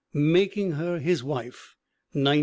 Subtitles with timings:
[0.13, 1.75] Making Her His Wife,
[2.13, 2.39] 1918.